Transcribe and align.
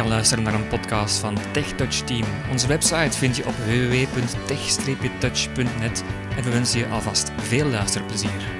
kan 0.00 0.08
luisteren 0.08 0.44
naar 0.44 0.54
een 0.54 0.68
podcast 0.68 1.18
van 1.18 1.38
TechTouch 1.52 2.04
Team. 2.04 2.24
Onze 2.50 2.66
website 2.66 3.18
vind 3.18 3.36
je 3.36 3.46
op 3.46 3.54
www.tech-touch.net 3.54 6.04
en 6.36 6.44
we 6.44 6.50
wensen 6.50 6.78
je 6.78 6.86
alvast 6.86 7.30
veel 7.36 7.66
luisterplezier. 7.66 8.59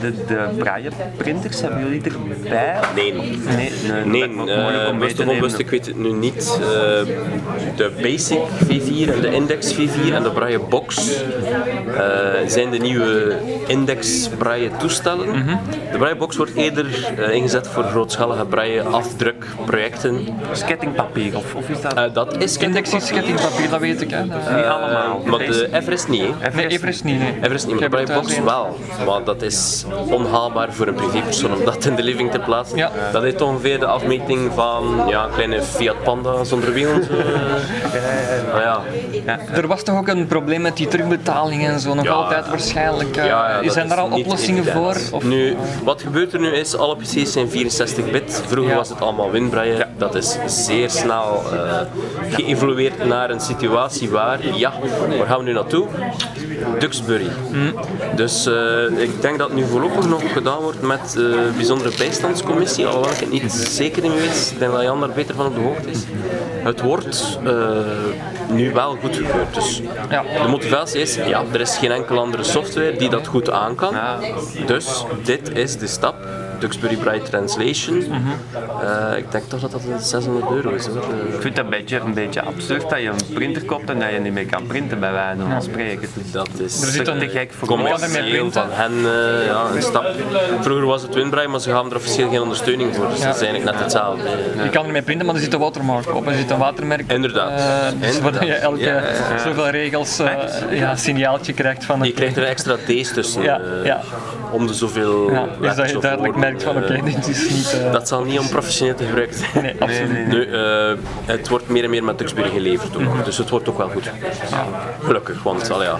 De, 0.00 0.24
de 0.26 0.48
braille-printers, 0.58 1.60
hebben 1.60 1.78
jullie 1.84 2.02
erbij? 2.02 2.74
Nee. 2.94 3.12
Nee, 3.12 3.70
Nee, 4.04 4.20
dat 4.20 4.30
moet 4.30 4.48
ik 4.48 4.56
uh, 4.56 5.28
onbewust, 5.28 5.70
weet 5.70 5.86
het 5.86 5.96
nu 5.98 6.12
niet. 6.12 6.58
Eh, 6.60 6.66
de 7.76 7.90
Basic 8.02 8.38
V4 8.64 9.12
en 9.14 9.20
de 9.20 9.30
Index 9.32 9.74
V4 9.74 10.12
en 10.14 10.22
de 10.22 10.30
Braille 10.30 10.58
Box 10.58 11.10
eh, 11.96 12.02
zijn 12.46 12.70
de 12.70 12.78
nieuwe 12.78 13.36
Index 13.66 14.28
Braille 14.38 14.70
toestellen. 14.78 15.28
Mhm. 15.28 15.56
De 15.92 15.98
Braille 15.98 16.16
Box 16.16 16.36
wordt 16.36 16.54
eerder 16.54 16.86
eh, 17.16 17.34
ingezet 17.34 17.68
voor 17.68 17.84
grootschalige 17.84 18.44
Braille 18.44 18.82
afdrukprojecten. 18.82 20.26
Is 20.52 20.64
kettingpapier 20.64 21.36
of, 21.36 21.54
of 21.54 21.68
is 21.68 21.80
dat? 21.80 21.94
Eh, 21.94 22.04
dat 22.12 22.42
is 22.42 22.56
Index 22.56 22.94
is 22.94 23.10
kettingpapier, 23.10 23.70
dat 23.70 23.80
weet 23.80 24.00
ik. 24.00 24.10
Hè. 24.10 24.26
Dat 24.26 24.36
is- 24.48 24.54
niet 24.56 24.64
allemaal. 24.64 25.22
maar 25.26 25.38
de 25.38 25.68
Everest 25.72 26.08
niet. 26.08 26.22
hè. 26.38 26.50
Nee, 26.56 26.66
Everest 26.66 27.04
niet. 27.04 27.18
Nee. 27.18 27.34
Everest 27.42 27.66
niet, 27.66 27.74
maar 27.80 27.90
de 27.90 27.96
Braille 28.04 28.20
Box 28.20 28.38
wel. 28.40 28.76
Maar 29.06 29.24
dat 29.24 29.42
is 29.42 29.84
onhaalbaar 30.10 30.72
voor 30.72 30.86
een 30.86 30.94
privépersoon 30.94 31.52
om 31.54 31.64
dat 31.64 31.84
in 31.84 31.94
de 31.94 32.02
living 32.02 32.30
te 32.30 32.38
plaatsen. 32.38 32.76
Ja. 32.76 32.90
Dat 33.12 33.22
heeft 33.22 33.40
ongeveer 33.40 33.78
de 33.78 33.86
afmeting 33.86 34.50
van 34.54 35.04
ja, 35.08 35.24
een 35.24 35.30
kleine 35.32 35.62
Fiat 35.62 36.02
Panda 36.02 36.44
zonder 36.44 36.72
wielen. 36.72 37.08
ja, 38.54 38.80
een. 39.26 39.54
Er 39.54 39.66
was 39.66 39.82
toch 39.82 39.98
ook 39.98 40.08
een 40.08 40.26
probleem 40.26 40.60
met 40.60 40.76
die 40.76 40.88
terugbetaling 40.88 41.66
en 41.66 41.80
zo, 41.80 41.94
nog 41.94 42.04
Ja. 42.04 42.10
altijd 42.10 42.48
waarschijnlijk. 42.48 43.14
ja, 43.14 43.24
ja, 43.24 43.62
dat 43.62 43.72
zijn 43.72 43.84
is 43.84 43.90
daar 43.90 44.00
al 44.00 44.10
oplossingen 44.18 44.64
voor? 44.64 44.96
Of, 45.12 45.24
Nu, 45.24 45.56
wat 45.84 46.02
gebeurt 46.02 46.32
er 46.32 46.40
nu 46.40 46.50
is, 46.52 46.76
alle 46.76 46.96
PC's 46.96 47.32
zijn 47.32 47.50
64 47.50 48.10
bit. 48.10 48.42
Vroeger 48.46 48.72
Ja. 48.72 48.78
was 48.78 48.88
het 48.88 49.00
allemaal 49.00 49.30
WinBraille. 49.30 49.86
Dat 49.98 50.14
is 50.14 50.36
zeer 50.46 50.90
snel 50.90 51.42
eh, 51.52 51.80
geëvolueerd 52.30 53.04
naar 53.06 53.30
een 53.30 53.40
situatie 53.40 54.10
waar, 54.10 54.38
ja, 54.56 54.72
waar 55.18 55.26
gaan 55.26 55.38
we 55.38 55.44
nu 55.44 55.52
naartoe? 55.52 55.86
Duxbury. 56.78 57.28
Mm. 57.50 57.74
Dus 58.16 58.46
eh, 58.46 58.98
ik 59.02 59.20
denk 59.20 59.38
dat 59.38 59.52
nu 59.52 59.64
voorlopig 59.80 60.08
nog 60.08 60.32
gedaan 60.32 60.62
wordt 60.62 60.82
met 60.82 61.12
de 61.12 61.50
bijzondere 61.56 61.90
bijstandscommissie, 61.98 62.86
alhoewel 62.86 63.10
ik 63.12 63.18
het 63.18 63.30
niet 63.30 63.52
zeker 63.52 64.04
in 64.04 64.14
weet. 64.14 64.50
Ik 64.52 64.58
denk 64.58 64.72
dat 64.72 64.82
Jan 64.82 65.00
daar 65.00 65.10
beter 65.10 65.34
van 65.34 65.46
op 65.46 65.54
de 65.54 65.60
hoogte 65.60 65.90
is. 65.90 65.98
Het 66.62 66.80
wordt 66.80 67.38
eh, 67.44 67.52
nu 68.50 68.72
wel 68.72 68.96
goed 69.02 69.16
gekeurd. 69.16 69.54
Dus 69.54 69.82
Ja. 70.10 70.22
de 70.42 70.48
motivatie 70.48 71.00
is, 71.00 71.14
ja, 71.14 71.42
er 71.52 71.60
is 71.60 71.76
geen 71.76 71.90
enkele 71.92 72.20
andere 72.20 72.42
software 72.44 72.96
die 72.96 73.08
dat 73.08 73.26
goed 73.26 73.50
aan 73.50 73.74
kan. 73.74 73.94
Dus 74.66 75.04
dit 75.24 75.50
is 75.56 75.76
de 75.78 75.86
stap. 75.86 76.14
Duxbury 76.58 76.96
Braille 76.96 77.22
Translation. 77.22 78.04
Eh, 78.82 79.16
ik 79.18 79.30
denk 79.32 79.44
toch 79.48 79.60
dat 79.60 79.70
dat 79.70 79.80
een 79.84 79.98
600 80.00 80.50
euro 80.50 80.70
is. 80.70 80.86
Hoor. 80.86 80.96
Eh, 80.96 81.34
Ik 81.34 81.40
vind 81.40 81.56
het 81.56 81.64
een 81.64 81.70
beetje, 81.70 81.98
een 82.00 82.14
beetje 82.14 82.42
absurd 82.42 82.90
dat 82.90 82.98
je 83.00 83.08
een 83.08 83.34
printer 83.34 83.62
koopt 83.64 83.90
en 83.90 83.98
dat 83.98 84.10
je 84.12 84.18
niet 84.18 84.32
meer 84.32 84.46
kan 84.46 84.66
printen 84.66 85.00
bij 85.00 85.12
wijze 85.12 85.40
van 85.50 85.62
spreken. 85.62 86.08
dat 86.32 86.48
is 86.56 86.82
Er 86.82 86.88
zit 86.88 87.08
een- 87.08 87.18
te 87.18 87.28
gek 87.28 87.52
voor 87.52 87.68
commercieel 87.68 88.24
printen? 88.28 88.52
van 88.52 88.70
hen 88.70 88.92
eh, 88.92 89.46
ja, 89.46 89.64
een 89.74 89.82
stap. 89.82 90.06
Vroeger 90.60 90.86
was 90.86 91.02
het 91.02 91.14
WinBraille, 91.14 91.50
maar 91.50 91.60
ze 91.60 91.70
gaven 91.70 91.90
er 91.90 91.96
officieel 91.96 92.28
geen 92.30 92.40
ondersteuning 92.40 92.94
voor. 92.96 93.08
Dus 93.08 93.18
Ja. 93.18 93.26
dat 93.26 93.34
is 93.34 93.40
eigenlijk 93.42 93.72
net 93.72 93.82
hetzelfde. 93.82 94.28
Eh, 94.28 94.64
Je 94.64 94.70
kan 94.70 94.86
ermee 94.86 95.02
printen, 95.02 95.26
maar 95.26 95.34
er 95.34 95.40
zit 95.40 95.52
een 95.52 95.60
watermark 95.60 96.14
op. 96.14 96.26
Er 96.26 96.34
zit 96.34 96.50
een 96.50 96.58
watermerk. 96.58 97.12
Inderdaad. 97.12 97.50
eh, 97.60 98.00
dus 98.00 98.16
Inderdaad. 98.16 98.38
waar 98.40 98.46
je 98.46 98.54
elke 98.54 98.80
Ja, 98.80 98.94
ja, 98.94 99.38
zoveel 99.44 99.68
regels 99.68 100.18
eh 100.18 100.32
ja, 100.70 100.96
signaaltje 100.96 101.52
krijgt 101.52 101.84
van 101.84 102.02
Je 102.02 102.12
krijgt 102.12 102.36
er 102.36 102.44
extra 102.44 102.76
D's 102.86 103.12
tussen. 103.12 103.42
Eh. 103.84 103.94
Om 104.50 104.66
de 104.66 104.74
zoveel 104.74 105.30
Ja, 105.30 105.46
dus 105.60 105.74
dat 105.76 105.90
je 105.90 105.98
duidelijk 105.98 106.32
woorden, 106.34 106.40
merkt 106.48 106.62
van 106.62 106.76
eh, 106.76 106.82
oké, 106.82 107.02
dit 107.04 107.28
is 107.28 107.48
niet. 107.50 107.80
eh, 107.84 107.92
Dat 107.92 108.08
zal 108.08 108.22
niet 108.24 108.38
om 108.38 108.48
professioneel 108.48 108.94
te 108.94 109.04
gebruiken 109.04 109.36
zijn. 109.38 109.64
nee, 109.64 109.74
absoluut. 109.78 110.26
Nu, 110.26 110.44
eh, 110.52 110.92
het 111.24 111.48
wordt 111.48 111.68
meer 111.68 111.84
en 111.84 111.90
meer 111.90 112.04
met 112.04 112.18
Duxbury 112.18 112.50
geleverd 112.50 112.96
ook, 112.96 113.24
dus 113.24 113.38
het 113.38 113.48
wordt 113.50 113.68
ook 113.68 113.78
wel 113.78 113.88
goed. 113.88 114.10
Gelukkig, 115.04 115.42
want 115.42 115.70
al 115.70 115.82
ja. 115.82 115.98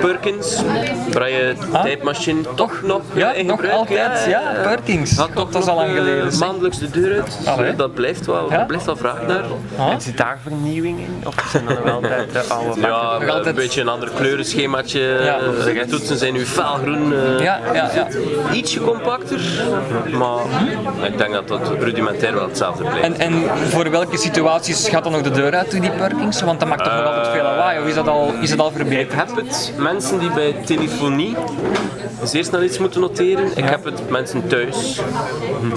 Perkins, 0.00 0.62
Braille 1.10 1.54
typemachine, 1.84 2.40
toch 2.54 2.82
nog 2.82 3.00
Ah. 3.12 3.18
Ja, 3.18 3.32
in 3.32 3.46
nog 3.46 3.56
gebruik, 3.60 3.78
altijd. 3.78 4.24
Ja, 4.28 4.40
Perkins. 4.62 5.14
Toch 5.16 5.30
dat 5.32 5.48
is 5.48 5.54
nog, 5.54 5.68
al 5.68 5.74
lang 5.76 5.90
geleden. 5.96 6.38
maandelijks 6.38 6.78
de 6.78 6.90
deur 6.90 7.14
uit. 7.14 7.38
Allee. 7.46 7.76
Dat 7.76 7.94
blijft 7.94 8.26
wel, 8.26 8.50
Ja? 8.50 8.58
er 8.60 8.66
blijft 8.66 8.84
wel 8.84 8.96
vraag 8.96 9.26
naar. 9.26 9.44
Ah. 9.78 9.94
Zit 9.98 10.16
daar 10.16 10.38
vernieuwing 10.42 10.98
in? 10.98 11.22
Of 11.26 11.34
zijn 11.50 11.64
dat 11.66 11.84
nog 11.84 11.94
altijd 11.94 12.32
de 12.32 12.40
oude 12.48 12.80
Ja? 12.80 12.86
Nog 13.18 13.28
altijd- 13.28 13.46
een 13.46 13.54
beetje 13.54 13.80
een 13.80 13.88
ander 13.88 14.10
kleurenschemaatje. 14.16 15.00
Ja. 15.00 15.38
De 15.38 15.86
toetsen 15.90 16.16
zijn 16.18 16.32
nu 16.32 16.46
felgroen. 16.46 17.12
eh, 17.12 17.40
Ja, 17.42 17.60
ja, 17.72 17.90
ja. 17.94 18.06
Ietsje 18.52 18.80
maar 20.18 20.40
ik 21.06 21.18
denk 21.18 21.32
dat 21.32 21.48
dat 21.48 21.60
rudimentair 21.78 22.34
wel 22.34 22.48
hetzelfde 22.48 22.84
blijft. 22.84 23.02
En, 23.02 23.18
en 23.18 23.32
voor 23.70 23.90
welke 23.90 24.16
situaties 24.16 24.88
gaat 24.88 25.02
dan 25.02 25.12
nog 25.12 25.22
de 25.22 25.30
deur 25.30 25.54
uit 25.54 25.70
die 25.70 25.90
Perkins? 25.90 26.42
Want 26.42 26.60
dat 26.60 26.68
maakt 26.68 26.84
toch 26.84 26.92
nog 26.94 27.04
altijd 27.06 27.26
veel 27.28 27.42
lawaai, 27.42 27.80
of 27.80 27.86
is 27.86 27.94
dat 27.94 28.08
al, 28.08 28.32
is 28.40 28.50
dat 28.50 28.58
al 28.58 28.68
Ik 28.68 28.74
verbeterd? 28.76 29.14
heb 29.14 29.36
het 29.36 29.72
mensen 29.78 30.18
die 30.18 30.30
bij 30.30 30.54
telefonie 30.64 31.36
zeer 32.24 32.44
snel 32.44 32.62
iets 32.62 32.78
moeten 32.78 33.00
noteren. 33.00 33.50
Ik 33.56 33.64
heb 33.64 33.84
het 33.84 34.10
mensen 34.10 34.46
thuis, 34.48 35.00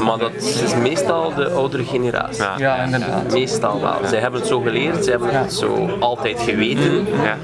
maar 0.03 0.17
dat 0.17 0.31
is 0.35 0.75
meestal 0.75 1.33
de 1.35 1.49
oudere 1.49 1.83
generatie. 1.83 2.43
Ja. 2.43 2.53
Ja, 2.57 2.75
inderdaad. 2.83 3.31
Meestal 3.31 3.81
wel. 3.81 3.95
Zij 4.09 4.19
hebben 4.19 4.39
het 4.39 4.49
zo 4.49 4.59
geleerd, 4.59 5.03
zij 5.03 5.11
hebben 5.11 5.39
het 5.39 5.53
zo 5.53 5.89
altijd 5.99 6.39
geweten 6.39 7.07
Ja. 7.23 7.37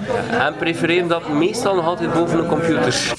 en 0.45 0.55
prefereren 0.55 1.07
dat 1.07 1.29
meestal 1.29 1.75
nog 1.75 1.85
altijd 1.85 2.13
boven 2.13 2.39
een 2.39 2.47
computer. 2.47 3.13